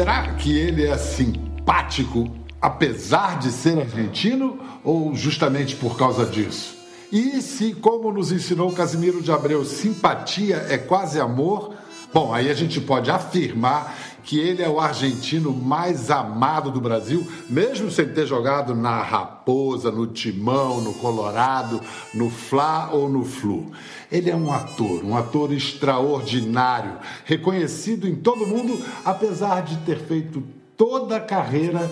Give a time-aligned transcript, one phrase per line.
[0.00, 6.74] será que ele é simpático apesar de ser argentino ou justamente por causa disso?
[7.12, 11.74] E se, como nos ensinou Casimiro de Abreu, simpatia é quase amor,
[12.14, 17.26] bom, aí a gente pode afirmar que ele é o argentino mais amado do Brasil,
[17.48, 21.80] mesmo sem ter jogado na Raposa, no Timão, no Colorado,
[22.14, 23.72] no Fla ou no Flu.
[24.10, 30.42] Ele é um ator, um ator extraordinário, reconhecido em todo mundo, apesar de ter feito
[30.76, 31.90] toda a carreira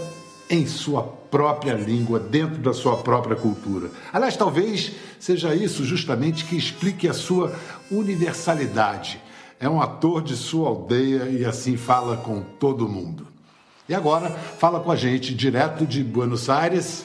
[0.50, 3.90] em sua própria língua, dentro da sua própria cultura.
[4.12, 7.54] Aliás, talvez seja isso justamente que explique a sua
[7.90, 9.20] universalidade
[9.60, 13.26] é um ator de sua aldeia e assim fala com todo mundo.
[13.88, 17.04] E agora fala com a gente direto de Buenos Aires,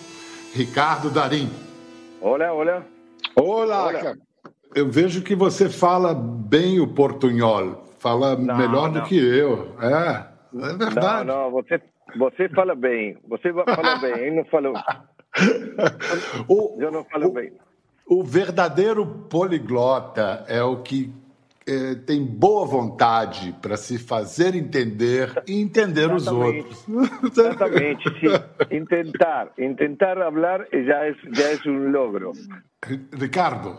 [0.54, 1.50] Ricardo Darim.
[2.22, 2.84] Olá, olá.
[3.36, 4.16] Olá, olá.
[4.76, 9.02] Eu vejo que você fala bem o portunhol, fala não, melhor não.
[9.02, 9.76] do que eu.
[9.80, 11.26] É, é verdade.
[11.26, 11.82] Não, não, você,
[12.18, 14.74] você fala bem, você fala bem, eu não falo.
[16.48, 17.54] o, eu não falo o, bem.
[18.06, 21.14] O verdadeiro poliglota é o que
[21.68, 26.86] é, tem boa vontade para se fazer entender e entender os outros.
[27.38, 28.76] Exatamente, sim.
[28.76, 32.34] Intentar, intentar falar já é, já é um logro.
[33.14, 33.78] Ricardo,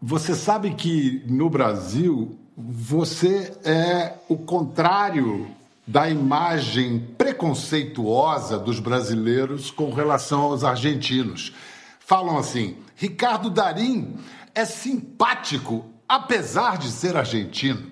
[0.00, 5.46] você sabe que no Brasil você é o contrário
[5.86, 11.54] da imagem preconceituosa dos brasileiros com relação aos argentinos.
[12.00, 14.16] Falam assim: Ricardo Darim
[14.54, 17.90] é simpático apesar de ser argentino.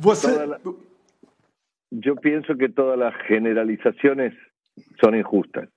[0.00, 0.28] Você...
[1.90, 4.34] Yo pienso que todas las generalizaciones
[5.00, 5.68] son injustas,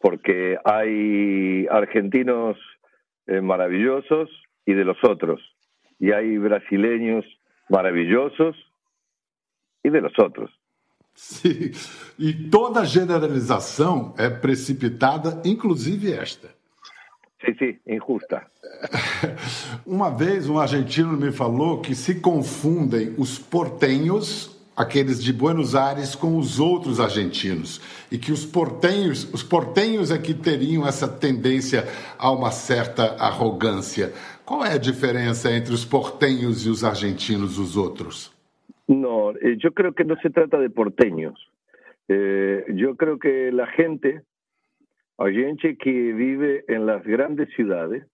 [0.00, 2.56] porque hay argentinos
[3.26, 4.28] eh, maravillosos
[4.66, 5.40] y de los otros,
[6.00, 7.24] y hay brasileños
[7.68, 8.56] maravillosos
[9.84, 10.50] y de los otros.
[11.14, 11.70] Sim,
[12.18, 16.48] e toda generalização é precipitada, inclusive esta.
[17.44, 18.42] Sim, sim, injusta.
[19.86, 26.14] Uma vez um argentino me falou que se confundem os portenhos, aqueles de Buenos Aires,
[26.14, 27.80] com os outros argentinos.
[28.12, 31.84] E que os portenhos, os portenhos é que teriam essa tendência
[32.18, 34.12] a uma certa arrogância.
[34.44, 38.32] Qual é a diferença entre os portenhos e os argentinos, os outros?
[38.86, 41.38] Não, eu eh, creio que não se trata de porteños.
[42.08, 44.20] Eh, eu creio que a gente
[45.22, 48.06] Hay gente que vive en las grandes ciudades,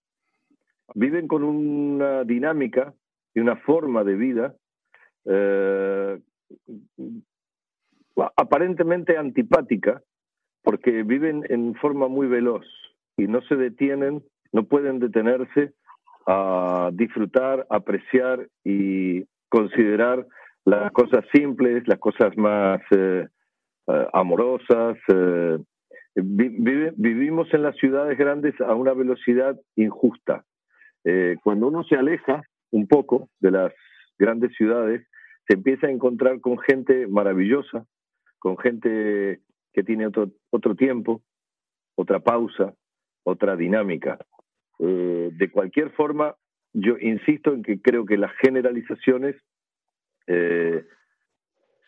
[0.96, 2.94] viven con una dinámica
[3.32, 4.56] y una forma de vida
[5.24, 6.18] eh,
[8.36, 10.02] aparentemente antipática,
[10.64, 12.66] porque viven en forma muy veloz
[13.16, 15.74] y no se detienen, no pueden detenerse
[16.26, 20.26] a disfrutar, apreciar y considerar
[20.64, 23.28] las cosas simples, las cosas más eh,
[23.86, 24.06] eh,
[26.16, 30.44] vivimos en las ciudades grandes a una velocidad injusta.
[31.04, 33.72] Eh, cuando uno se aleja un poco de las
[34.18, 35.06] grandes ciudades,
[35.46, 37.86] se empieza a encontrar con gente maravillosa,
[38.38, 39.40] con gente
[39.72, 41.22] que tiene otro, otro tiempo,
[41.94, 42.74] otra pausa,
[43.22, 44.18] otra dinámica.
[44.78, 46.34] Eh, de cualquier forma,
[46.72, 49.36] yo insisto en que creo que las generalizaciones
[50.26, 50.84] eh,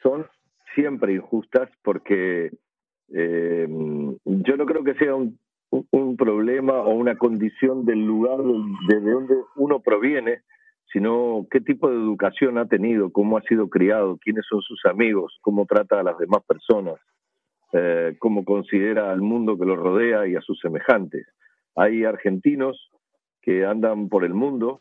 [0.02, 0.26] son
[0.74, 2.52] siempre injustas porque
[3.14, 3.66] eh,
[4.24, 5.38] yo no creo que sea un,
[6.16, 8.38] problema o una condición del lugar
[8.88, 10.40] desde donde uno proviene,
[10.92, 15.38] sino qué tipo de educación ha tenido, cómo ha sido criado, quiénes son sus amigos,
[15.42, 16.96] cómo trata a las demás personas,
[17.72, 21.26] eh, cómo considera al mundo que lo rodea y a sus semejantes.
[21.76, 22.90] Hay argentinos
[23.42, 24.80] que andan por el mundo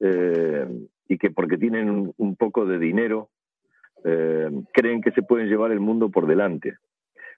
[0.00, 0.66] eh,
[1.08, 3.28] y que porque tienen un, poco de dinero
[4.72, 6.74] creen que se pueden llevar el mundo por delante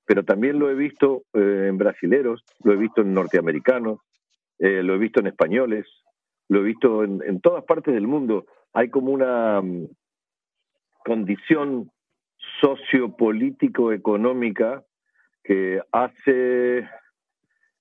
[0.06, 4.00] pero también lo he visto eh, en brasileros, lo he visto en norteamericanos,
[4.58, 5.86] eh, lo he visto en españoles,
[6.48, 8.44] lo he visto en, todas partes del mundo.
[8.72, 9.86] Hay como una mm,
[11.04, 11.90] condición
[12.60, 14.84] sociopolítico-económica
[15.42, 16.86] que hace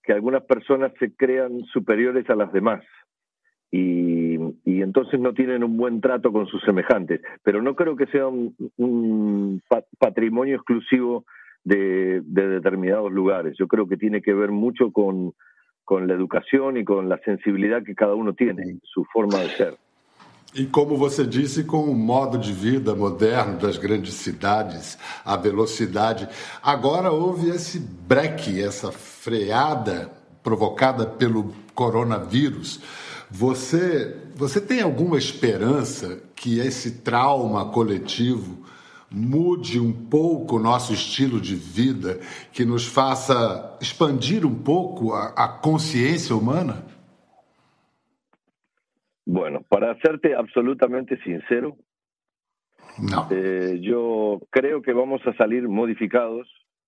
[0.03, 2.83] que algunas personas se crean superiores a las demás
[3.71, 7.21] y, entonces no tienen un buen trato con sus semejantes.
[7.41, 9.61] Pero no creo que sea un
[9.97, 11.25] patrimonio exclusivo
[11.63, 13.57] de, determinados lugares.
[13.57, 15.33] Yo creo que tiene que ver mucho con,
[15.85, 19.77] con la educação e com a sensibilidade que cada um tem, sua forma de ser.
[20.55, 26.29] E como você disse, com o modo de vida moderno das grandes cidades, a velocidade.
[26.61, 30.11] Agora houve esse breque, essa freada
[30.43, 32.79] provocada pelo coronavírus.
[33.31, 38.63] Você, você tem alguma esperança que esse trauma coletivo
[39.13, 42.19] mude um pouco o nosso estilo de vida,
[42.51, 46.83] que nos faça expandir um pouco a, a consciência humana?
[49.25, 51.77] Bueno, para serte absolutamente sincero,
[52.99, 53.27] no.
[53.31, 56.47] eh, yo creo que vamos a salir modificados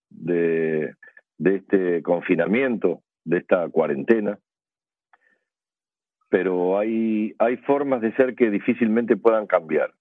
[0.10, 0.94] de,
[1.38, 4.38] de este confinamiento, de esta cuarentena,
[6.30, 9.94] pero hay, hay formas de ser que difícilmente puedan cambiar.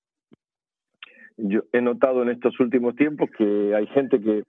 [1.36, 4.44] Yo he notado en estos últimos tiempos que hay gente que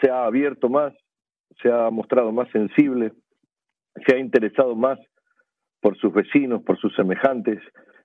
[0.00, 0.94] se ha abierto más,
[1.60, 3.12] se ha mostrado más sensible,
[4.06, 4.98] se ha interesado más
[5.80, 7.60] por sus vecinos, por sus semejantes,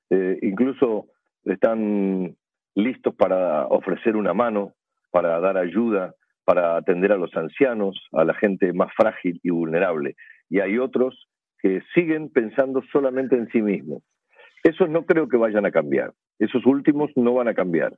[0.10, 1.06] eh, incluso
[1.46, 2.36] están
[2.76, 4.74] listos para ofrecer una mano,
[5.12, 6.14] para dar ayuda,
[6.44, 10.16] para atender a los ancianos, a la gente más frágil y vulnerable.
[10.50, 11.28] Y hay otros
[11.60, 14.04] que siguen pensando solamente en sí mismos.
[14.68, 16.12] Esos no creo que vayan a cambiar.
[16.40, 17.98] Esos últimos no van a cambiar.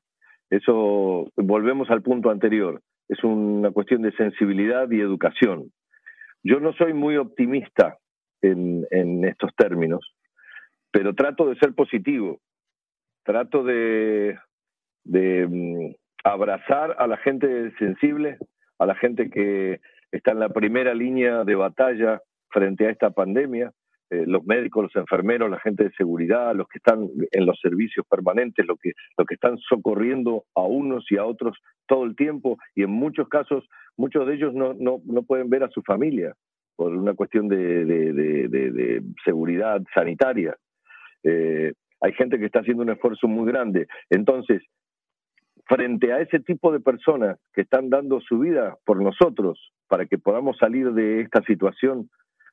[0.51, 5.71] Eso, volvemos al punto anterior, es una cuestión de sensibilidad y educación.
[6.43, 7.97] Yo no soy muy optimista
[8.43, 8.85] en,
[9.25, 10.13] estos términos,
[10.91, 12.39] pero trato de ser positivo,
[13.23, 14.37] trato de,
[15.05, 18.37] de mm, abrazar a la gente sensible,
[18.77, 19.81] a la gente que
[20.11, 23.71] está en la primera línea de batalla frente a esta pandemia,
[24.11, 28.05] eh, los médicos, los enfermeros, la gente de seguridad, los que están en los servicios
[28.09, 31.57] permanentes, los que, los que están socorriendo a unos y a otros
[31.87, 33.67] todo el tiempo y en muchos casos
[33.97, 36.33] muchos de ellos no, no, no pueden ver a su familia
[36.75, 38.13] por una cuestión de, de,
[38.47, 40.55] de, seguridad sanitaria.
[41.23, 43.87] Eh, hay gente que está haciendo un esfuerzo muy grande.
[44.09, 44.63] Entonces,
[45.65, 50.17] frente a ese tipo de personas que están dando su vida por nosotros para que
[50.17, 52.09] podamos salir de esta situación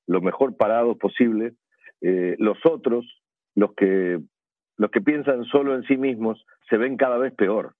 [0.07, 1.55] lo mejor parados posible,
[2.01, 3.05] eh, los otros,
[3.55, 4.21] los que,
[4.77, 7.75] los que piensan solo en sí mismos, se ven cada vez peor.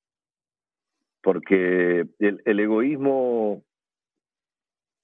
[1.23, 3.63] Porque el, egoísmo,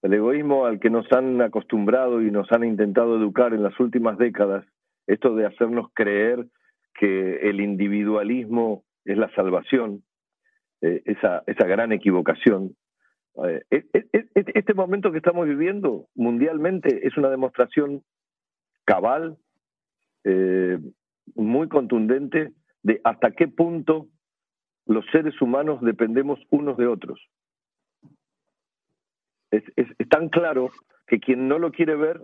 [0.03, 4.19] el egoísmo al que nos han acostumbrado y nos han intentado educar en las últimas
[4.19, 4.65] décadas,
[5.07, 6.47] esto de hacernos creer
[6.95, 10.05] que el individualismo es la salvación,
[10.81, 12.77] eh, esa, esa gran equivocación,
[13.35, 18.03] este momento que estamos viviendo mundialmente es una demostración
[18.85, 19.39] cabal,
[20.25, 20.79] eh,
[21.35, 22.53] muy contundente,
[22.83, 24.09] de hasta qué punto
[24.87, 27.21] los seres humanos dependemos unos de otros.
[29.51, 30.71] Es, es, es tan claro
[31.07, 32.23] que quien no lo quiere ver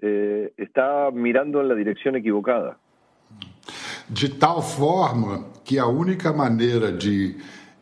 [0.00, 2.78] eh, está mirando en la dirección equivocada.
[4.08, 7.36] De tal forma que a única maneira de,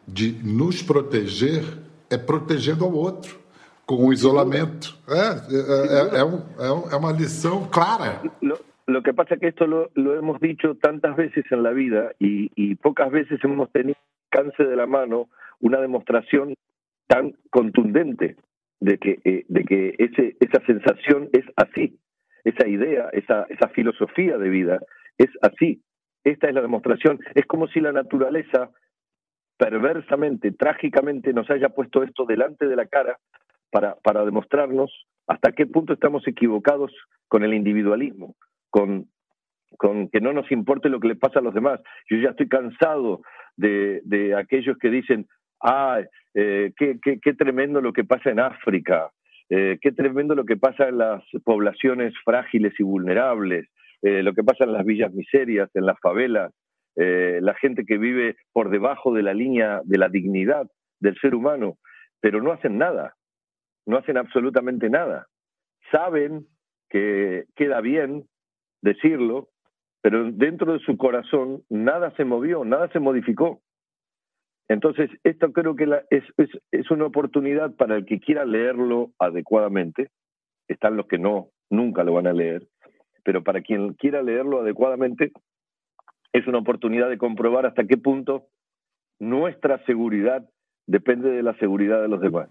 [0.07, 3.39] de nos proteger é protegendo ao outro
[3.87, 4.99] com o isolamento.
[5.09, 8.21] É, é, é, um, é uma lição clara.
[8.89, 12.13] Lo, que pasa es que esto lo, lo hemos dicho tantas veces en la vida
[12.21, 13.99] y, y, pocas veces hemos tenido
[14.31, 15.29] alcance de la mano
[15.61, 16.55] una demostración
[17.09, 18.37] tan contundente
[18.81, 21.99] de que, eh, de que ese, esa sensación es así,
[22.45, 24.79] esa idea, esa, esa filosofía de vida
[25.19, 25.83] es así.
[26.23, 27.21] Esta es la demostración.
[27.35, 28.71] Es como si la naturaleza
[29.57, 33.19] perversamente, trágicamente nos haya puesto esto delante de la cara
[33.71, 36.93] para, para demostrarnos hasta qué punto estamos equivocados
[37.29, 38.37] con el individualismo,
[38.71, 39.09] con,
[39.77, 41.81] con que no nos importe lo que le pasa a los demás.
[42.09, 43.23] Yo ya estoy cansado
[43.57, 45.27] de, de aquellos que dicen,
[45.63, 46.01] ah,
[46.35, 49.11] eh, qué, qué, tremendo lo que pasa en África,
[49.49, 53.69] eh, qué tremendo lo que pasa en las poblaciones frágiles y vulnerables,
[54.03, 56.53] eh, lo que pasa en las villas miserias, en las favelas,
[56.97, 60.67] eh, la gente que vive por debajo de la línea de la dignidad
[61.01, 61.77] del ser humano,
[62.21, 63.15] pero no hacen nada,
[63.87, 65.27] no hacen absolutamente nada.
[65.93, 66.47] Saben
[66.89, 68.25] que queda bien
[68.83, 69.49] decirlo,
[70.01, 73.61] pero dentro de su corazón nada se movió, nada se modificó.
[74.69, 76.25] Entonces, esto creo que es,
[76.73, 80.11] es, una oportunidad para el que quiera leerlo adecuadamente.
[80.67, 82.67] Están los que no, nunca lo van a leer,
[83.23, 85.31] pero para quien quiera leerlo adecuadamente,
[86.37, 88.47] es una oportunidad de comprobar hasta qué punto
[89.19, 90.45] nuestra seguridad
[90.87, 92.49] depende de la seguridad de los demás.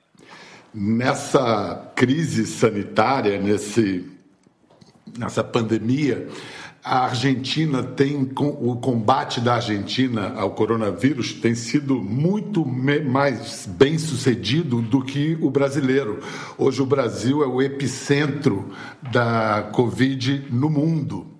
[0.73, 4.03] Nessa crise sanitária, nesse,
[5.17, 6.27] nessa pandemia,
[6.83, 14.81] a Argentina tem o combate da Argentina ao coronavírus tem sido muito mais bem sucedido
[14.81, 16.19] do que o brasileiro.
[16.57, 18.71] Hoje o Brasil é o epicentro
[19.11, 21.34] da Covid no mundo.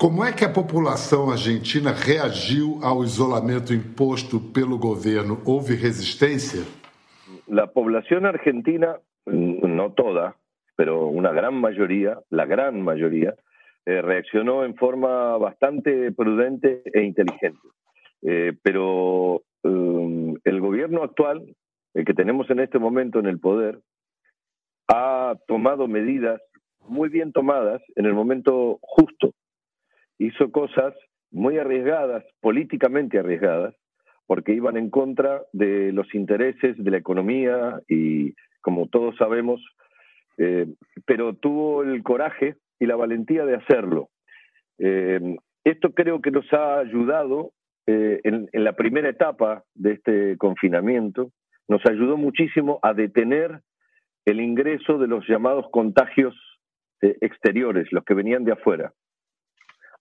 [0.00, 5.36] Como é que a população argentina reagiu ao isolamento imposto pelo governo?
[5.44, 6.64] Houve resistência?
[7.52, 10.34] A população argentina, não toda,
[10.74, 13.36] pero uma grande maioria, a grande maioria,
[13.84, 17.60] reaccionó en forma bastante prudente e inteligente.
[18.62, 21.44] pero um, el gobierno actual,
[21.92, 23.78] el que tenemos en este momento en el poder,
[24.88, 26.40] ha tomado medidas
[26.88, 29.34] muy bien tomadas en el momento justo.
[30.20, 30.92] Hizo cosas
[31.30, 33.74] muy arriesgadas, políticamente arriesgadas,
[34.26, 39.64] porque iban en contra de los intereses de la economía y, como todos sabemos,
[40.36, 40.66] eh,
[41.06, 44.10] pero tuvo el coraje y la valentía de hacerlo.
[44.78, 47.52] Eh, esto creo que nos ha ayudado
[47.86, 51.30] eh, en, la primera etapa de este confinamiento,
[51.66, 53.62] nos ayudó muchísimo a detener
[54.26, 56.36] el ingreso de los llamados contagios
[57.00, 58.92] exteriores, los que venían de afuera.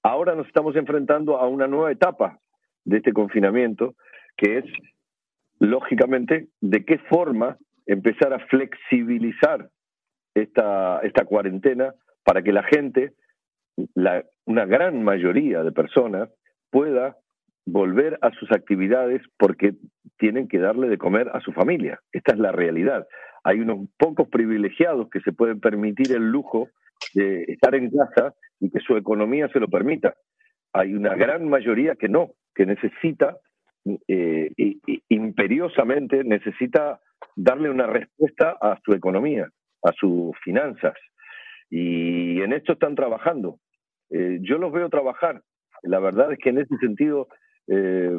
[0.04, 2.40] Ahora nos estamos enfrentando a una nueva etapa
[2.86, 3.96] de este confinamiento,
[4.38, 4.66] que es,
[5.60, 9.70] lógicamente, de qué forma empezar a flexibilizar
[10.34, 13.14] esta, esta cuarentena para que la gente,
[13.94, 16.30] la, una gran mayoría de personas,
[16.70, 17.18] pueda
[17.66, 19.74] volver a sus actividades porque
[20.18, 22.00] tienen que darle de comer a su familia.
[22.12, 23.08] Esta es la realidad.
[23.44, 26.70] Hay unos pocos privilegiados que se pueden permitir el lujo
[27.14, 30.16] de estar en casa y que su economía se lo permita.
[30.74, 33.38] Hay una gran mayoría que no, que necesita
[34.08, 34.52] eh,
[35.10, 37.00] imperiosamente, necesita
[37.36, 39.50] darle una respuesta a su economía,
[39.84, 40.94] a sus finanzas.
[41.70, 43.60] Y en esto están trabajando.
[44.12, 45.42] Eh, yo los veo trabajar.
[45.84, 47.28] La verdad es que en ese sentido,
[47.68, 48.12] eh,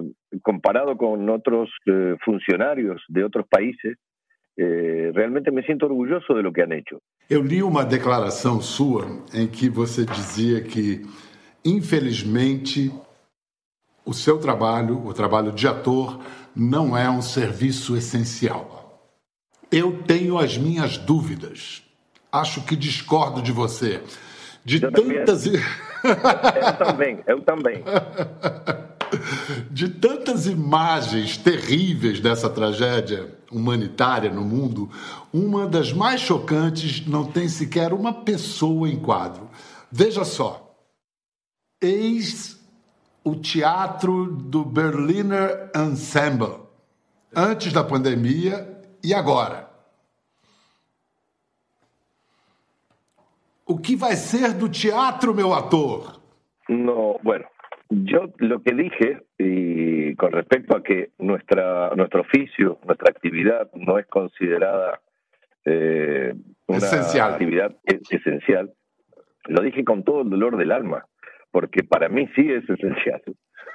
[0.43, 1.71] comparado con otros
[2.25, 3.99] funcionarios de otros países,
[4.61, 7.01] é, realmente me sinto orgulhoso de lo que han hecho.
[7.29, 11.07] Eu li uma declaração sua em que você dizia que,
[11.65, 12.93] infelizmente,
[14.05, 16.21] o seu trabalho, o trabalho de ator,
[16.55, 19.09] não é um serviço essencial.
[19.71, 21.85] Eu tenho as minhas dúvidas.
[22.33, 24.03] Acho que discordo de você.
[24.65, 25.45] De eu tantas.
[25.45, 25.61] Também.
[26.57, 27.85] eu também, eu também.
[29.71, 34.91] De tantas imagens terríveis dessa tragédia humanitária no mundo,
[35.33, 39.51] uma das mais chocantes não tem sequer uma pessoa em quadro.
[39.91, 40.75] Veja só.
[41.81, 42.61] Eis
[43.25, 46.61] o teatro do Berliner Ensemble,
[47.35, 49.69] antes da pandemia e agora.
[53.67, 56.21] O que vai ser do teatro, meu ator?
[56.69, 57.45] No, bueno,
[57.93, 63.99] Yo lo que dije, y con respecto a que nuestra, nuestro oficio, nuestra actividad no
[63.99, 65.01] es considerada
[65.65, 66.33] eh,
[66.69, 68.73] una actividad esencial,
[69.49, 71.05] lo dije con todo el dolor del alma,
[71.51, 73.23] porque para mí sí es esencial.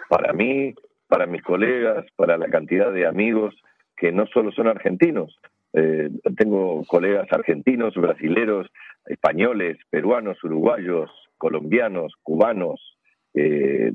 [0.07, 0.73] Para mí,
[1.07, 3.53] para mis colegas, para la cantidad de amigos
[3.97, 5.37] que no solo son argentinos,
[5.73, 8.67] eh, tengo colegas argentinos, brasileros,
[9.07, 12.94] españoles, peruanos, uruguayos, colombianos, cubanos,
[13.35, 13.91] eh,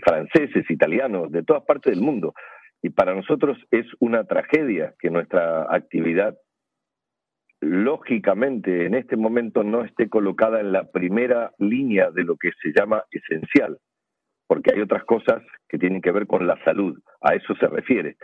[0.00, 2.34] franceses, italianos, de todas partes del mundo.
[2.82, 6.36] Y para nosotros es una tragedia que nuestra actividad,
[7.60, 12.72] lógicamente, en este momento no esté colocada en la primera línea de lo que se
[12.72, 13.78] llama esencial,
[14.48, 18.16] porque hay otras cosas que tienen que ver con la salud, a eso se refiere.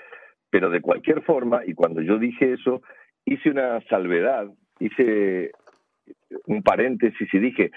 [0.51, 2.83] Pero de cualquier forma, y cuando yo dije eso,
[3.25, 4.49] hice una salvedad,
[4.81, 5.53] hice
[6.47, 7.71] un paréntesis y dije,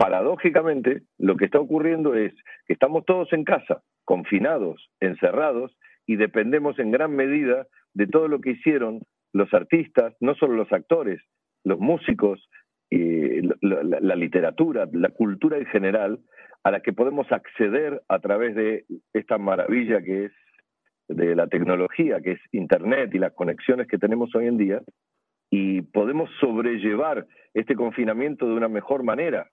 [0.00, 2.32] paradójicamente, lo que está ocurriendo es
[2.64, 5.76] que estamos todos en casa, confinados, encerrados,
[6.06, 9.02] y dependemos en gran medida de todo lo que hicieron
[9.34, 11.20] los artistas, no solo los actores,
[11.64, 12.48] los músicos,
[12.90, 16.20] la, literatura, la cultura en general,
[16.64, 20.32] a la que podemos acceder a través de esta maravilla que es
[21.08, 24.80] de la tecnología, que es Internet y las conexiones que tenemos hoy en día,
[25.50, 29.50] y podemos sobrellevar este confinamiento de una mejor manera,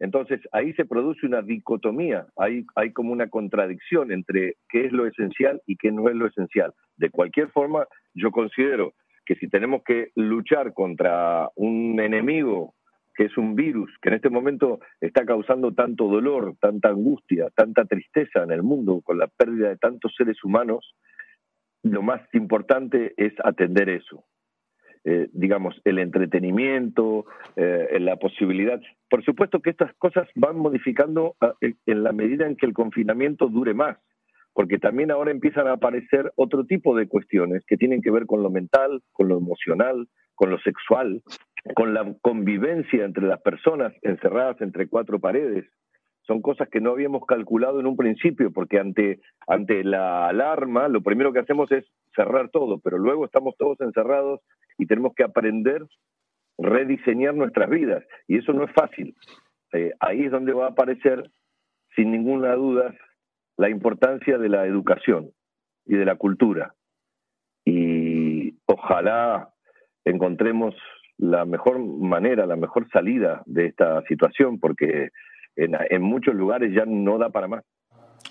[0.00, 2.64] entonces ahí se produce una dicotomía, hay,
[2.94, 6.72] como una contradicción entre qué es lo esencial y qué no es lo esencial.
[6.96, 8.94] De cualquier forma, yo considero
[9.26, 12.74] que si tenemos que luchar contra un enemigo
[13.14, 17.84] que es un virus que en este momento está causando tanto dolor, tanta angustia, tanta
[17.84, 20.94] tristeza en el mundo con la pérdida de tantos seres humanos,
[21.82, 24.24] lo más importante es atender eso.
[25.04, 27.24] Eh, digamos, el entretenimiento,
[27.56, 28.78] eh, la posibilidad.
[29.08, 33.48] Por supuesto que estas cosas van modificando ah, en la medida en que el confinamiento
[33.48, 33.96] dure más,
[34.52, 38.42] porque también ahora empiezan a aparecer otro tipo de cuestiones que tienen que ver con
[38.42, 41.22] lo mental, con lo emocional, con lo sexual,
[41.74, 45.66] con la convivencia entre las personas encerradas entre cuatro paredes.
[46.26, 51.02] Son cosas que no habíamos calculado en un principio, porque ante, ante la alarma lo
[51.02, 54.40] primero que hacemos es cerrar todo, pero luego estamos todos encerrados
[54.80, 55.86] y tenemos que aprender
[56.58, 59.14] rediseñar nuestras vidas y eso no es fácil.
[59.72, 61.30] eh, ahí es donde va a aparecer,
[61.94, 62.94] sin ninguna duda,
[63.56, 65.30] la importancia de la educación
[65.86, 66.74] y de la cultura.
[67.64, 69.50] Y ojalá
[70.04, 70.74] encontremos
[71.18, 75.10] la mejor manera, la mejor salida de esta situación, porque
[75.56, 77.64] en, en muchos lugares ya no da para más.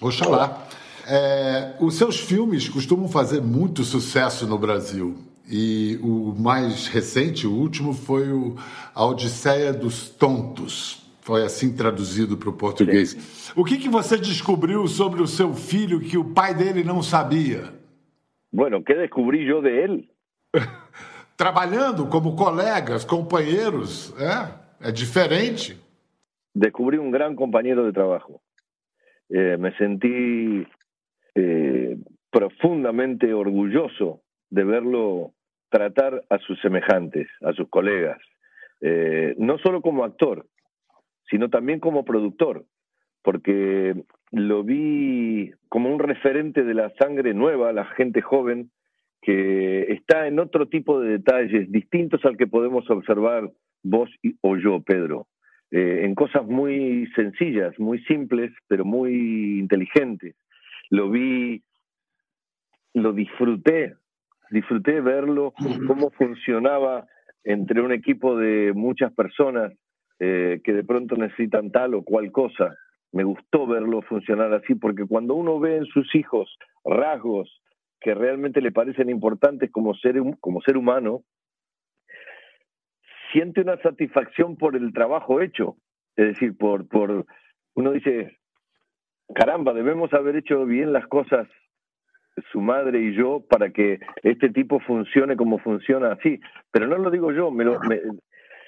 [0.01, 0.65] Oxalá.
[1.07, 5.15] É, os seus filmes costumam fazer muito sucesso no Brasil.
[5.51, 8.55] E o mais recente, o último, foi o
[8.93, 11.09] A Odisseia dos Tontos.
[11.21, 13.51] Foi assim traduzido para o português.
[13.55, 17.73] O que, que você descobriu sobre o seu filho que o pai dele não sabia?
[18.53, 20.09] Bueno, que descobri eu de ele?
[21.35, 25.77] Trabalhando como colegas, companheiros, é, é diferente.
[26.53, 28.39] Descobri um grande companheiro de trabalho.
[29.31, 30.67] Eh, me sentí
[31.35, 31.97] eh,
[32.31, 34.19] profundamente orgulloso
[34.51, 35.31] de verlo
[35.69, 38.19] tratar a sus semejantes, a sus colegas,
[38.81, 40.45] eh, no solo como actor,
[41.29, 42.65] sino también como productor,
[43.21, 43.95] porque
[44.31, 48.71] lo vi como un referente de la sangre nueva, la gente joven,
[49.21, 53.51] que está en otro tipo de detalles distintos al que podemos observar
[53.83, 54.09] vos
[54.41, 55.27] o yo, Pedro,
[55.71, 60.35] eh, en cosas muy sencillas, muy simples, pero muy inteligentes.
[60.89, 61.61] Lo vi,
[62.93, 63.95] lo disfruté
[64.49, 65.53] disfruté verlo,
[65.87, 67.07] cómo funcionaba
[67.43, 69.73] entre un equipo de muchas personas
[70.19, 72.75] eh, que de pronto necesitan tal o cual cosa.
[73.11, 77.61] Me gustó verlo funcionar así, porque cuando uno ve en sus hijos rasgos
[77.99, 81.23] que realmente le parecen importantes como ser, como ser humano,
[83.31, 85.75] siente una satisfacción por el trabajo hecho.
[86.15, 87.25] Es decir, por, por
[87.75, 88.37] uno dice,
[89.33, 91.47] caramba, debemos haber hecho bien las cosas
[92.51, 96.39] su madre y yo para que este tipo funcione como funciona así.
[96.71, 97.79] Pero no lo digo yo, me lo,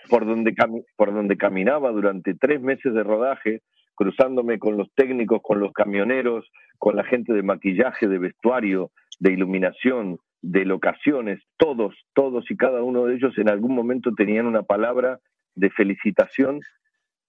[0.10, 0.54] por, donde
[0.96, 3.62] por donde caminaba durante tres meses de rodaje,
[3.96, 9.34] cruzándome con los técnicos, con los camioneros, con la gente de maquillaje, de vestuario, de
[9.34, 14.64] iluminación, de locaciones, todos, todos y cada uno de ellos en algún momento tenían una
[14.64, 15.20] palabra
[15.56, 16.62] de felicitación,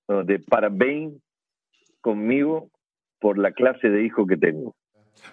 [0.08, 1.14] de parabéns
[2.00, 2.70] conmigo
[3.20, 4.74] por la clase de hijo que tengo.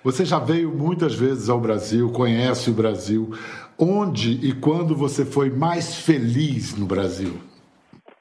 [0.03, 3.31] Você já veio muitas vezes ao Brasil, conhece o Brasil.
[3.77, 7.33] Onde e quando você foi mais feliz no Brasil?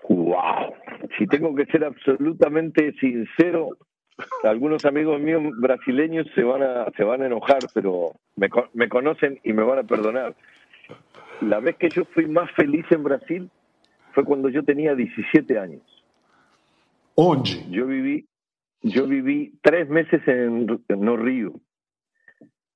[0.08, 0.74] Uau!
[1.16, 3.76] Se tenho que ser absolutamente sincero,
[4.44, 9.38] algunos amigos míos brasileños se van a, se van a enojar, pero me, me conocen
[9.44, 10.34] y me van a perdonar.
[11.40, 13.50] La vez que yo fui más feliz en Brasil
[14.12, 15.82] fue cuando yo tenía 17 años.
[17.16, 17.64] ¿Dónde?
[17.70, 18.27] Yo viví
[18.82, 21.60] yo viví tres meses en, No Río.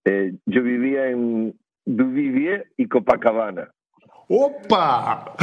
[0.05, 3.73] Eh, yo vivía en Duvivier y Copacabana.
[4.29, 5.35] ¡Opa!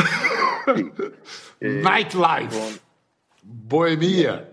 [1.61, 2.81] Eh, Nightlife.
[3.43, 4.49] Bohemia.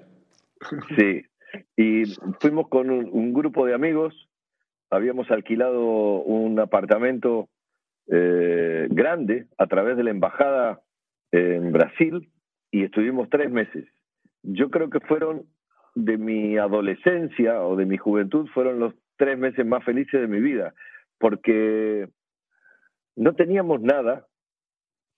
[0.96, 1.24] Sí.
[1.76, 2.04] Y
[2.40, 4.28] fuimos con un, grupo de amigos.
[4.90, 5.82] Habíamos alquilado
[6.22, 7.48] un apartamento
[8.08, 10.82] eh, grande a través de la embajada
[11.32, 12.30] en Brasil
[12.70, 13.86] y estuvimos tres meses.
[14.42, 15.46] Yo creo que fueron
[15.96, 20.40] de mi adolescencia o de mi juventud fueron los tres meses más felices de mi
[20.40, 20.74] vida,
[21.18, 22.08] porque
[23.16, 24.26] no teníamos nada,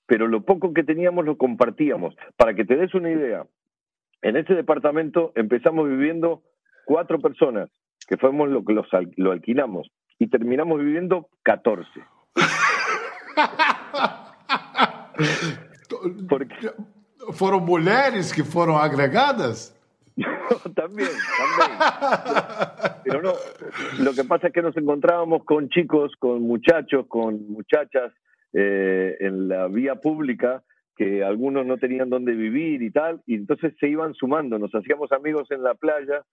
[0.07, 2.14] pero lo poco que teníamos lo compartíamos.
[2.37, 3.45] Para que te des una idea,
[4.23, 6.45] en ese departamento empezamos viviendo
[6.87, 7.69] cuatro personas,
[8.07, 8.81] que fuimos lo que
[9.17, 11.91] lo alquilamos, y terminamos viviendo 14.
[16.29, 16.55] Porque...
[17.33, 19.75] ¿Fueron mujeres que fueron agregadas?
[20.74, 21.78] también, también.
[23.04, 23.33] Pero no,
[24.00, 28.12] lo que pasa es que nos encontrábamos con chicos, con muchachos, con muchachas
[28.52, 30.62] eh, en la vía pública
[30.96, 35.12] que algunos no tenían dónde vivir y tal, y entonces se iban sumando, nos hacíamos
[35.12, 36.24] amigos en la playa,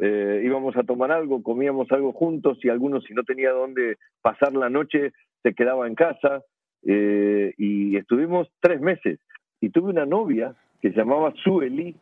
[0.00, 4.54] eh, íbamos a tomar algo, comíamos algo juntos y algunos si no tenía dónde pasar
[4.54, 6.42] la noche se quedaba en casa
[6.84, 9.20] eh, y estuvimos tres meses
[9.60, 11.94] y tuve una novia que se llamaba Sueli,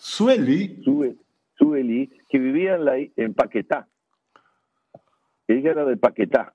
[0.00, 0.82] Sueli.
[1.56, 3.86] Sueli, que vivia en, la, en Paquetá.
[5.46, 6.54] Ella era de Paquetá.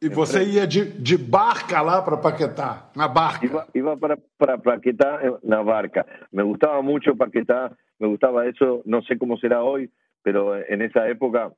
[0.00, 3.46] E você ia de, de barca lá para Paquetá, na barca?
[3.46, 6.04] Iba, iba para, para Paquetá na barca.
[6.32, 9.90] Me gustaba mucho Paquetá, me gustaba eso, no sé cómo será hoy,
[10.22, 11.52] pero en esa época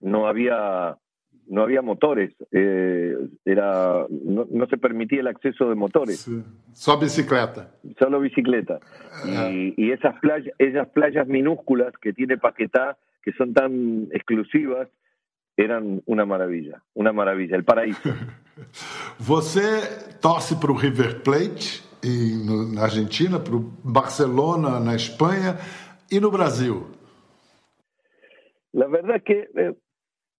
[0.00, 0.96] no había
[1.48, 6.20] no había motores, eh, era, no, no, se permitía el acceso de motores.
[6.20, 6.42] Sí.
[6.72, 7.74] Solo bicicleta.
[7.98, 8.80] Solo bicicleta.
[9.24, 9.50] Ah.
[9.50, 14.88] Y, y, esas, playas, esas playas minúsculas que tiene Paquetá, que son tan exclusivas,
[15.56, 18.10] eran una maravilla, una maravilla, el paraíso.
[19.18, 21.82] Você torce para o River Plate
[22.74, 25.58] na Argentina, para o Barcelona na Espanha
[26.10, 26.86] e no Brasil?
[28.74, 29.74] La verdad que eh,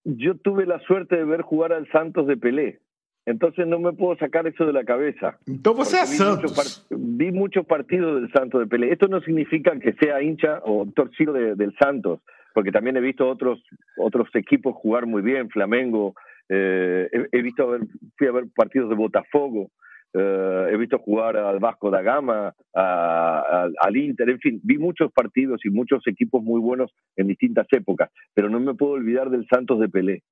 [0.04, 2.80] yo tuve la suerte de ver jugar al Santos de Pelé.
[3.26, 5.38] Entonces no me puedo sacar eso de la cabeza.
[5.46, 6.52] Entonces vi Santos.
[6.52, 8.92] Muchos vi muchos partidos del Santos de Pelé.
[8.92, 12.20] Esto no significa que sea hincha o torcido de, del Santos,
[12.52, 13.62] porque también he visto otros
[13.96, 16.14] otros equipos jugar muy bien, Flamengo.
[16.50, 17.80] Eh, he, he, visto ver,
[18.18, 19.70] fui a ver partidos de Botafogo.
[20.16, 24.78] Eh, he visto jugar al Vasco da Gama, a, a, al Inter, en fin, vi
[24.78, 29.28] muchos partidos y muchos equipos muy buenos en distintas épocas, pero no me puedo olvidar
[29.28, 30.22] del Santos de Pelé.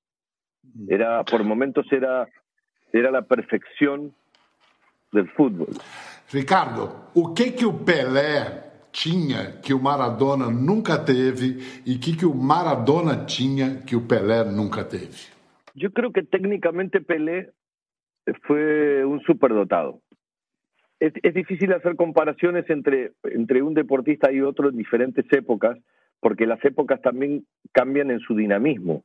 [0.88, 2.28] Era, por momentos era
[2.92, 4.12] era a perfeição
[5.12, 5.68] do futebol.
[6.32, 12.26] Ricardo, o que que o Pelé tinha que o Maradona nunca teve e que que
[12.26, 15.32] o Maradona tinha que o Pelé nunca teve?
[15.74, 17.52] Eu creo que técnicamente Pelé
[18.46, 20.00] foi um superdotado.
[21.00, 25.76] Es, es difícil hacer comparaciones entre, entre un deportista y otro en diferentes épocas,
[26.20, 29.04] porque las épocas también cambian en su dinamismo.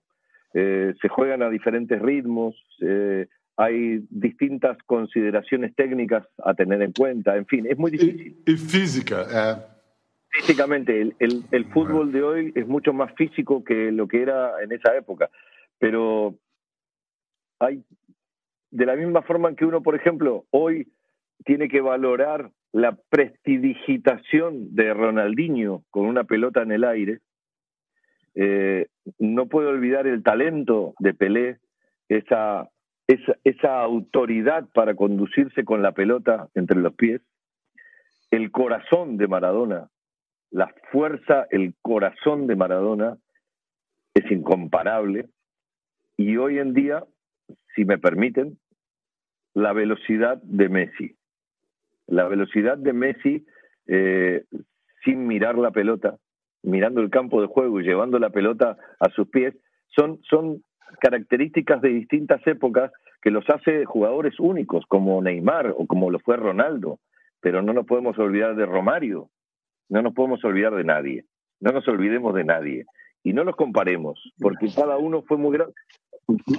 [0.53, 3.27] Eh, se juegan a diferentes ritmos, eh,
[3.57, 8.37] hay distintas consideraciones técnicas a tener en cuenta, en fin, es muy difícil.
[8.45, 9.25] Y, y física.
[9.31, 9.61] Eh.
[10.29, 14.61] Físicamente, el, el, el fútbol de hoy es mucho más físico que lo que era
[14.61, 15.31] en esa época,
[15.79, 16.35] pero
[17.59, 17.83] hay,
[18.71, 20.87] de la misma forma que uno, por ejemplo, hoy
[21.45, 27.19] tiene que valorar la prestidigitación de Ronaldinho con una pelota en el aire,
[28.35, 28.87] eh,
[29.19, 31.57] no puede olvidar el talento de Pelé,
[32.09, 32.69] esa
[33.07, 37.21] esa, esa autoridad para conducirse con la pelota entre los pies,
[38.31, 39.89] el corazón de Maradona,
[40.51, 43.17] la fuerza, el corazón de Maradona
[44.13, 45.29] es incomparable
[46.17, 47.03] y hoy en día,
[47.77, 48.57] si me permiten,
[49.53, 51.15] la velocidad de Messi.
[52.07, 53.45] La velocidad de Messi
[53.85, 54.45] eh,
[55.05, 56.17] sin mirar la pelota,
[56.63, 59.55] mirando el campo de juego y llevando la pelota a sus pies,
[59.95, 60.63] son, son
[60.99, 66.35] características de distintas épocas que los hace jugadores únicos, como Neymar o como lo fue
[66.35, 66.99] Ronaldo.
[67.41, 69.29] Pero no nos podemos olvidar de Romario,
[69.87, 71.25] no nos podemos olvidar de nadie,
[71.59, 72.85] no nos olvidemos de nadie.
[73.23, 75.69] Y no los comparemos, porque cada uno fue muy, gran,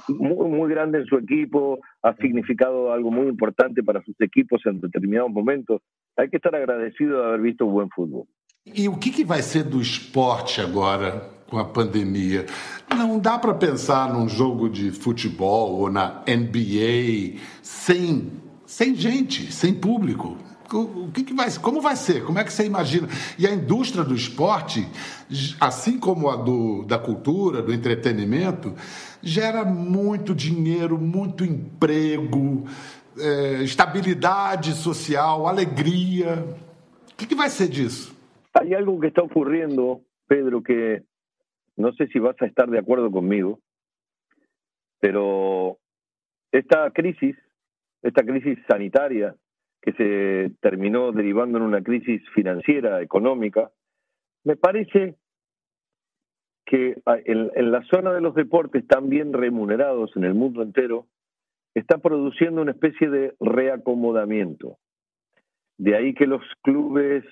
[0.09, 4.81] muy, muy grande en su equipo, ha significado algo muy importante para sus equipos en
[4.81, 5.83] determinados momentos.
[6.17, 8.27] Hay que estar agradecido de haber visto buen fútbol.
[8.67, 12.45] E o que, que vai ser do esporte agora com a pandemia?
[12.95, 18.31] Não dá para pensar num jogo de futebol ou na NBA sem,
[18.67, 20.37] sem gente, sem público.
[20.71, 22.25] O que, que vai, como vai ser?
[22.25, 23.09] Como é que você imagina?
[23.39, 24.87] E a indústria do esporte,
[25.59, 28.75] assim como a do, da cultura, do entretenimento,
[29.23, 32.67] gera muito dinheiro, muito emprego,
[33.19, 36.45] é, estabilidade social, alegria.
[37.13, 38.15] O que, que vai ser disso?
[38.55, 41.03] Hay algo que está ocurriendo, Pedro, que
[41.77, 43.59] no sé si vas a estar de acuerdo conmigo,
[45.01, 45.79] pero
[46.53, 47.37] esta crisis,
[48.03, 49.35] esta crisis sanitaria
[49.81, 53.71] que se terminó derivando en una crisis financiera, económica,
[54.45, 55.17] me parece
[56.67, 61.07] que en, en, la zona de los deportes tan bien remunerados en el mundo entero,
[61.75, 64.79] está produciendo una especie de reacomodamiento.
[65.79, 67.25] De ahí que los clubes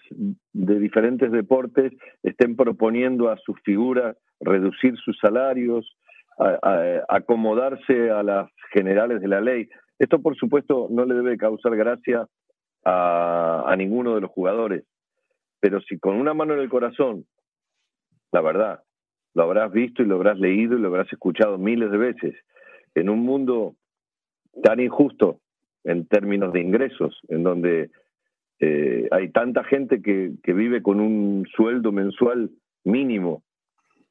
[0.53, 5.97] de diferentes deportes estén proponiendo a sus figuras reducir sus salarios,
[7.09, 9.69] acomodarse a las generales de la ley.
[9.99, 12.27] Esto, por supuesto, no le debe causar gracia
[12.85, 14.85] a, ninguno de los jugadores,
[15.61, 17.27] pero si con una mano en el corazón,
[18.33, 18.83] la verdad,
[19.35, 22.35] lo habrás visto y lo habrás leído y lo habrás escuchado miles de veces,
[22.95, 23.75] en un mundo
[24.63, 25.41] tan injusto
[25.85, 27.91] en términos de ingresos, en donde
[28.61, 32.51] eh, hay tanta gente que, que, vive con un sueldo mensual
[32.85, 33.43] mínimo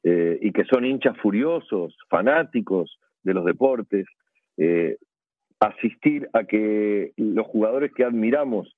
[0.04, 4.06] eh, y que son hinchas furiosos, fanáticos de los deportes,
[4.56, 4.98] eh,
[5.60, 8.76] asistir a que los jugadores que admiramos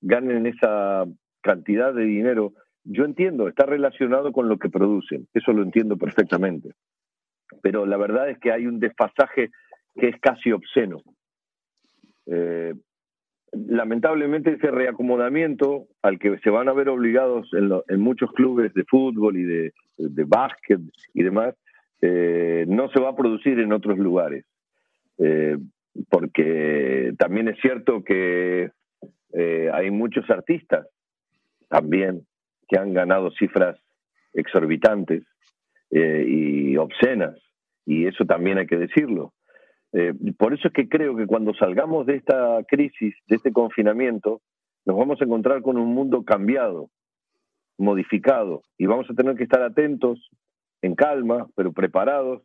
[0.00, 1.04] ganen esa
[1.40, 2.52] cantidad de dinero,
[2.84, 6.70] yo entiendo, está relacionado con lo que producen, eso lo entiendo perfectamente.
[7.62, 9.50] Pero la verdad es que hay un desfasaje
[9.96, 11.02] que es casi obsceno.
[12.26, 12.74] Eh,
[13.52, 19.36] lamentablemente ese reacomodamiento al que se van a ver obligados en, muchos clubes de fútbol
[19.36, 20.80] y de, de básquet
[21.12, 21.54] y demás,
[22.00, 24.44] eh, no se va a producir en otros lugares.
[25.18, 25.58] Eh,
[26.08, 28.70] porque también es cierto que
[29.32, 30.86] eh, hay muchos artistas
[31.68, 32.26] también
[32.68, 33.78] que han ganado cifras
[34.32, 35.24] exorbitantes
[35.92, 37.36] y obscenas,
[37.84, 39.32] y eso también hay que decirlo.
[39.92, 44.40] Eh, por eso es que creo que cuando salgamos de esta crisis, de este confinamiento,
[44.84, 46.90] nos vamos a encontrar con un mundo cambiado,
[47.76, 50.30] modificado, y vamos a tener que estar atentos,
[50.82, 52.42] en calma, pero preparados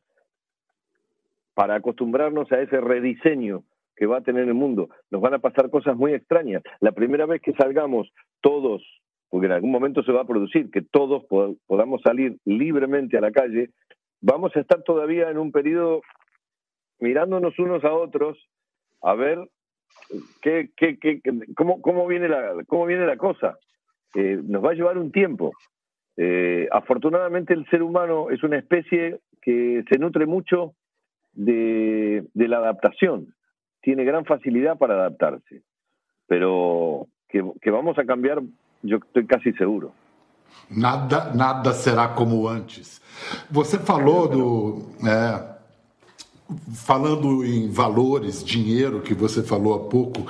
[1.55, 3.63] para acostumbrarnos a ese rediseño
[3.95, 4.89] que va a tener el mundo.
[5.09, 6.61] Nos van a pasar cosas muy extrañas.
[6.81, 8.83] La primera vez que salgamos todos,
[9.29, 11.23] porque en algún momento se va a producir, que todos
[11.65, 13.69] podamos salir libremente a la calle,
[14.21, 16.01] vamos a estar todavía en un periodo
[16.99, 18.37] mirándonos unos a otros
[19.01, 19.39] a ver
[20.41, 21.21] qué, qué, qué,
[21.55, 23.57] cómo, cómo, viene la, cómo viene la cosa.
[24.13, 25.53] Eh, nos va a llevar un tiempo.
[26.17, 30.73] Eh, afortunadamente el ser humano es una especie que se nutre mucho
[31.35, 33.35] de, de, la adaptación,
[33.81, 35.63] tiene gran facilidad para adaptarse,
[36.27, 38.41] pero que, que vamos a cambiar,
[38.81, 39.91] yo estoy casi seguro.
[40.69, 43.01] Nada, nada será como antes.
[43.51, 45.07] Você falou do.
[45.07, 45.55] É,
[46.73, 50.25] falando em valores, dinheiro, que você falou há pouco,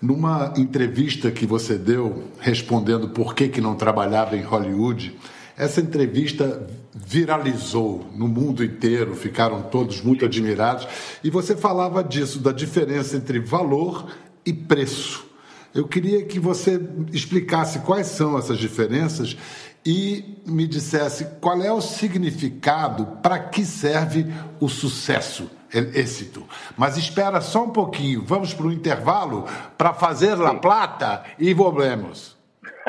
[0.00, 5.14] numa entrevista que você deu respondendo por que, que não trabalhava em Hollywood,
[5.56, 6.66] essa entrevista
[7.06, 10.86] viralizou no mundo inteiro, ficaram todos muito admirados,
[11.22, 14.06] e você falava disso, da diferença entre valor
[14.44, 15.26] e preço.
[15.74, 16.80] Eu queria que você
[17.12, 19.36] explicasse quais são essas diferenças
[19.84, 24.26] e me dissesse qual é o significado, para que serve
[24.58, 26.44] o sucesso, o êxito.
[26.76, 29.44] Mas espera só um pouquinho, vamos para o intervalo
[29.76, 30.34] para fazer.
[30.34, 32.37] La Plata e volvemos.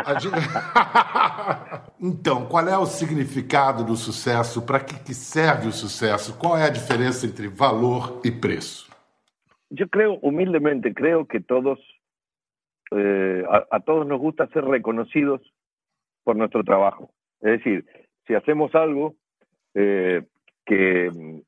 [2.01, 4.65] Então, qual é o significado do sucesso?
[4.65, 6.37] Para que, que serve o sucesso?
[6.39, 8.89] Qual é a diferença entre valor e preço?
[9.69, 11.77] Eu creio, humildemente, creio que todos,
[12.93, 15.41] eh, a, a todos nos gusta ser reconocidos
[16.23, 17.11] por nuestro trabajo.
[17.41, 17.85] Es decir,
[18.25, 19.15] si hacemos algo
[19.73, 20.23] eh,
[20.65, 21.39] que mm,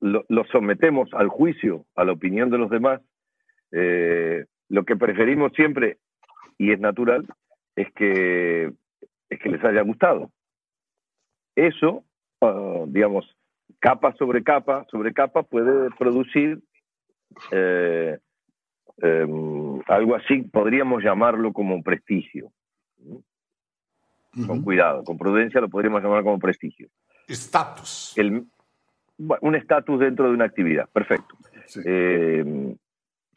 [0.00, 3.00] lo, sometemos al juicio, a la opinión de los demás,
[3.72, 5.98] eh, lo que preferimos siempre,
[6.58, 7.26] y es natural,
[7.76, 8.72] es que,
[9.28, 10.30] es que les haya gustado.
[11.54, 12.04] Eso,
[12.40, 13.36] ah, digamos,
[13.78, 16.60] capa sobre capa sobre capa puede producir
[17.50, 18.18] eh,
[18.98, 22.52] em, algo así, podríamos llamarlo como prestigio.
[24.46, 26.88] Con cuidado, con prudencia lo podríamos llamar como prestigio.
[27.26, 28.14] Estatus.
[29.18, 31.36] un estatus dentro de una actividad, perfecto.
[31.84, 32.76] Eh,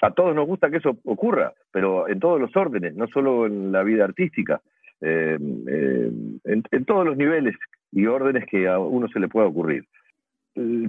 [0.01, 3.71] a todos nos gusta que eso ocurra, pero en todos los órdenes, no solo en
[3.71, 4.61] la vida artística,
[5.01, 6.11] eh, eh,
[6.43, 7.55] en, todos los niveles
[7.91, 9.85] y órdenes que a uno se le pueda ocurrir.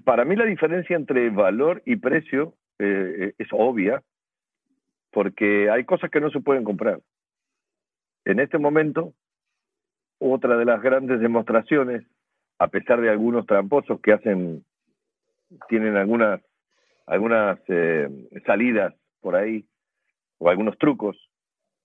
[0.04, 4.02] Para mí la diferencia entre valor y precio es obvia,
[5.10, 7.00] porque hay cosas que no se pueden comprar.
[8.24, 9.14] En este momento,
[10.18, 12.04] otra de las grandes demostraciones,
[12.58, 14.64] a pesar de algunos tramposos que hacen,
[15.68, 16.40] tienen algunas,
[17.06, 18.08] algunas eh,
[18.46, 19.64] salidas por ahí,
[20.38, 21.16] o algunos trucos,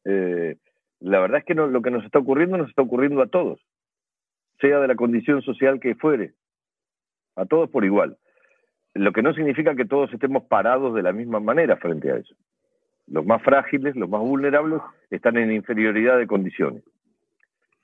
[0.05, 0.58] eh,
[0.99, 3.60] la verdad es que lo que nos está ocurriendo nos está ocurriendo a todos,
[4.60, 6.34] sea de la condición social que fuere,
[7.36, 8.17] a todos por igual.
[8.93, 12.36] Lo que no significa que todos estemos parados de la misma manera frente a eso.
[13.08, 16.84] Los más frágiles, los más vulnerables, están en inferioridad de condiciones.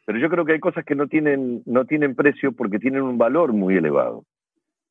[0.06, 3.17] Pero yo creo que hay cosas que no tienen, no tienen precio porque tienen un
[3.17, 4.24] valor muy elevado.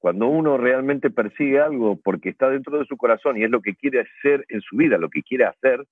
[0.04, 3.74] Cuando uno realmente persigue algo porque está dentro de su corazón y es lo que
[3.74, 5.82] quiere hacer en su vida, lo que quiere hacer,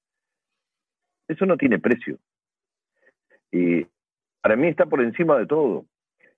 [1.29, 2.19] eso no tiene precio.
[3.51, 3.87] Y
[4.43, 5.87] para mí está por encima de todo.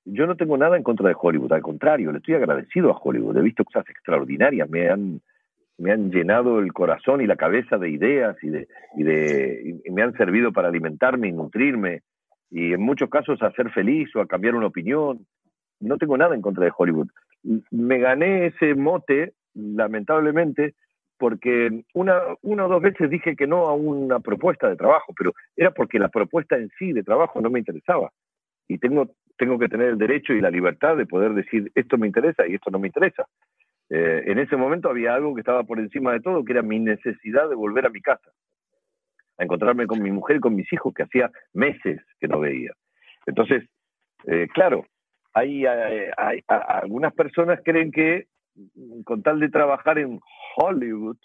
[0.05, 3.39] Yo no tengo nada en contra de Hollywood, al contrario, le estoy agradecido a Hollywood.
[3.39, 5.21] He visto cosas extraordinarias, me han,
[5.77, 9.91] me han llenado el corazón y la cabeza de ideas y, de, y, de, y
[9.91, 12.03] me han servido para alimentarme y nutrirme
[12.53, 15.27] y en muchos casos a ser feliz o a cambiar una opinión.
[15.81, 17.09] No tengo nada en contra de Hollywood.
[17.71, 20.75] Me gané ese mote, lamentablemente,
[21.19, 25.71] porque una, o dos veces dije que no a una propuesta de trabajo, pero era
[25.71, 28.11] porque la propuesta en sí de trabajo no me interesaba.
[28.67, 32.07] Y tengo, tengo que tener el derecho y la libertad de poder decir esto me
[32.07, 33.27] interesa y esto no me interesa.
[33.91, 36.79] Eh, en ese momento había algo que estaba por encima de todo, que era mi
[36.81, 38.31] necesidad de volver a mi casa
[39.39, 42.73] a encontrarme con mi mujer y con mis hijos que hacía meses que no veía.
[43.27, 43.65] Entonces,
[44.27, 44.87] eh, claro,
[45.35, 46.11] hay, eh,
[46.49, 48.27] algunas personas creen que
[49.05, 50.21] con tal de trabajar en
[50.57, 51.17] Hollywood,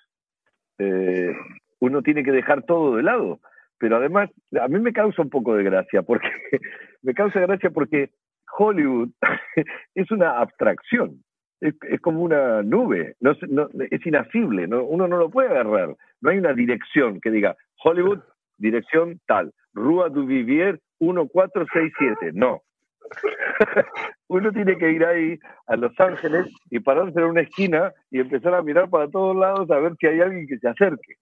[0.80, 1.34] eh,
[1.80, 3.40] uno tiene que dejar todo de lado.
[3.78, 6.28] Pero además, a mí me causa un poco de gracia, porque
[7.02, 8.10] me causa gracia porque
[8.58, 9.10] Hollywood
[9.96, 11.24] es una abstracción
[11.62, 15.96] es, como una nube, no, es inasible, uno no lo puede agarrar.
[16.22, 18.20] No hay una dirección que diga Hollywood,
[18.58, 22.62] dirección tal, Rua du Vivier 1467, no.
[24.28, 28.54] uno tiene que ir ahí a Los Ángeles y pararse en una esquina y empezar
[28.54, 31.16] a mirar para todos lados a ver si hay alguien que se acerque.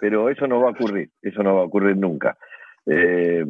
[0.00, 2.36] pero eso no va a ocurrir, eso no va a ocurrir nunca.
[2.86, 3.44] Eh,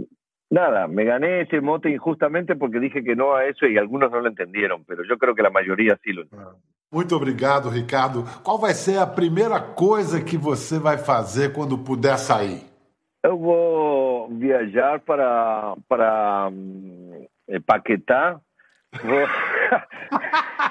[0.50, 4.20] nada, me gané ese mote injustamente porque dije que no a eso y algunos no
[4.20, 6.60] lo entendieron, pero yo creo que la mayoría sí lo entendieron.
[6.90, 8.24] Muito obrigado, Ricardo.
[8.44, 12.62] Qual vai ser a primeira coisa que você vai fazer quando puder sair?
[13.24, 16.48] Eu vou viajar para, para
[17.48, 18.40] um, Paquetá.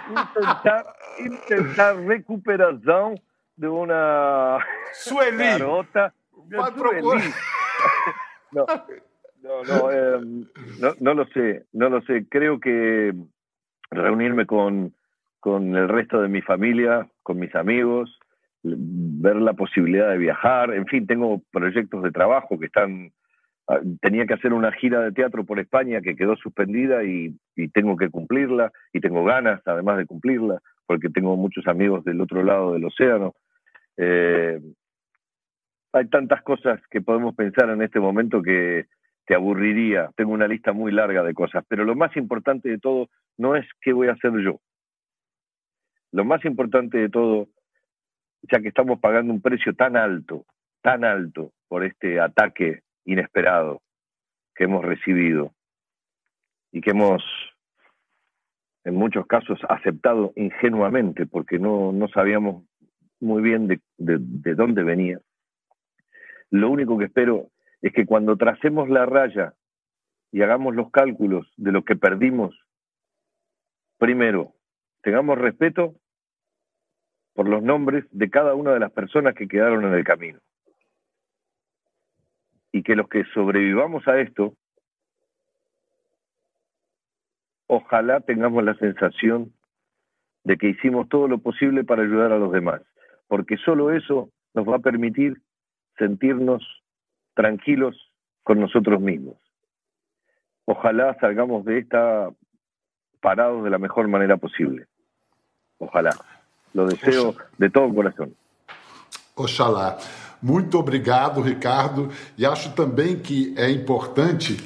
[0.08, 3.16] Intentar, intentar recuperação
[3.58, 4.60] de uma
[4.94, 5.38] Sueli.
[5.38, 6.14] garota.
[6.50, 7.02] Vai Sueli.
[7.02, 7.22] procurar.
[8.52, 8.66] No,
[9.44, 10.20] no, no, eh,
[10.80, 12.26] no, no lo sé, no lo sé.
[12.30, 13.14] Creo que
[13.92, 14.94] reunirme con,
[15.40, 18.20] con el resto de mi familia, con mis amigos,
[18.64, 23.12] ver la posibilidad de viajar, en fin, tengo proyectos de trabajo que están...
[23.68, 27.36] ah, Tenía que hacer una gira de teatro por España que quedó suspendida y,
[27.74, 32.44] tengo que cumplirla y tengo ganas además de cumplirla porque tengo muchos amigos del otro
[32.44, 33.34] lado del océano.
[33.98, 34.60] Eh,
[35.94, 38.86] hay tantas cosas que podemos pensar en este momento que
[39.26, 40.12] te aburriría.
[40.16, 43.66] Tengo una lista muy larga de cosas, pero lo más importante de todo no es
[43.82, 44.60] qué voy a hacer yo.
[46.12, 47.48] Lo más importante de todo,
[48.44, 50.46] ya que estamos pagando un precio tan alto,
[50.82, 53.82] tan alto por este ataque inesperado
[54.56, 55.54] que hemos recibido
[56.72, 57.24] y que hemos,
[58.84, 62.66] en muchos casos, aceptado ingenuamente porque no, no sabíamos
[63.20, 65.20] muy bien de, de, de dónde venía.
[66.52, 67.50] Lo único que espero
[67.82, 69.54] es que cuando tracemos la raya
[70.32, 72.60] y hagamos los cálculos de lo que perdimos,
[73.98, 74.54] primero,
[75.02, 75.96] tengamos respeto
[77.34, 80.40] por los nombres de cada una de las personas que quedaron en el camino.
[82.76, 84.54] Y que los que sobrevivamos a esto,
[87.68, 89.54] ojalá tengamos la sensación
[90.44, 92.82] de que hicimos todo lo posible para ayudar a los demás,
[93.30, 95.42] porque solo eso nos va a permitir
[95.98, 96.62] sentirnos
[97.34, 97.96] tranquilos
[98.44, 99.38] con nosotros mismos.
[100.66, 102.30] Ojalá salgamos de esta
[103.22, 104.88] parados de la mejor manera posible.
[105.78, 106.12] Ojalá.
[106.74, 108.36] Lo deseo de todo corazón.
[109.36, 109.98] Oxalá.
[110.42, 112.10] Muito obrigado, Ricardo.
[112.38, 114.64] E acho também que é importante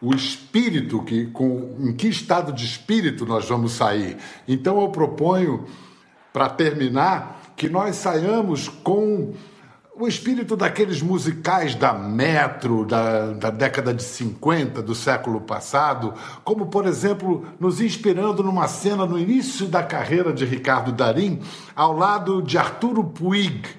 [0.00, 4.16] o espírito, que, com, em que estado de espírito nós vamos sair.
[4.46, 5.66] Então eu proponho,
[6.32, 9.34] para terminar, que nós saiamos com
[9.98, 16.66] o espírito daqueles musicais da Metro, da, da, década de 50, do século passado, como,
[16.66, 21.40] por exemplo, nos inspirando numa cena no início da carreira de Ricardo Darim,
[21.74, 23.77] ao lado de Arturo Puig,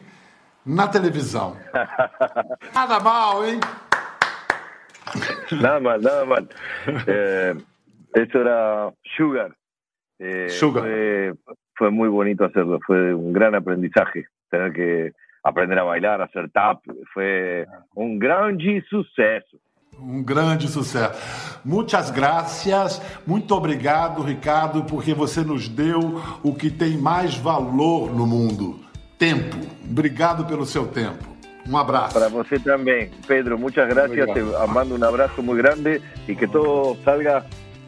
[0.69, 1.58] na televisão.
[2.73, 3.60] Nada mal, hein?
[5.51, 6.43] Nada mal, nada mal.
[8.15, 9.51] Eso era Sugar.
[10.19, 10.84] Eh, Sugar.
[10.84, 11.34] Fue,
[11.75, 16.49] fue muy bonito hacerlo, fue un gran aprendizaje tener que aprender a bailar, a hacer
[16.51, 16.82] tap,
[17.13, 19.58] foi um grande sucesso.
[19.99, 21.60] Um grande sucesso.
[21.65, 28.25] Muitas graças, muito obrigado, Ricardo, porque você nos deu o que tem mais valor no
[28.25, 28.79] mundo:
[29.19, 29.55] tempo.
[29.88, 31.27] Obrigado pelo seu tempo.
[31.67, 32.13] Um abraço.
[32.13, 34.25] Para você também, Pedro, muchas gracias.
[34.34, 37.45] Te mando un abrazo muy grande y que todo salga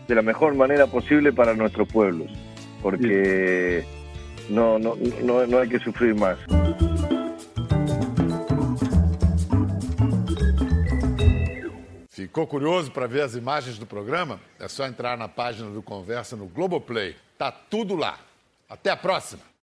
[0.08, 2.30] de la mejor manera posible para nuestros pueblos,
[2.82, 3.84] porque
[4.50, 6.38] no, no, no, no hay que sufrir más.
[12.10, 14.40] Ficou curioso para ver as imagens do programa?
[14.60, 17.16] É só entrar na página do Conversa no Globoplay.
[17.38, 18.20] Tá tudo lá.
[18.70, 19.51] Até a próxima.